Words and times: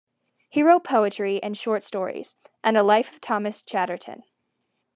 He 0.49 0.63
wrote 0.63 0.83
poetry 0.83 1.39
and 1.43 1.55
short 1.55 1.83
stories, 1.83 2.35
and 2.63 2.75
a 2.75 2.81
"Life 2.81 3.13
of 3.13 3.21
Thomas 3.21 3.61
Chatterton". 3.61 4.23